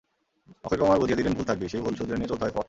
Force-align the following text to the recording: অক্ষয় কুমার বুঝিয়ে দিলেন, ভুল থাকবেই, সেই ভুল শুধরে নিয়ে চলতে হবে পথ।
অক্ষয় 0.63 0.79
কুমার 0.81 0.99
বুঝিয়ে 1.01 1.19
দিলেন, 1.19 1.33
ভুল 1.37 1.45
থাকবেই, 1.49 1.71
সেই 1.73 1.81
ভুল 1.85 1.93
শুধরে 1.99 2.17
নিয়ে 2.19 2.31
চলতে 2.31 2.43
হবে 2.43 2.53
পথ। 2.55 2.59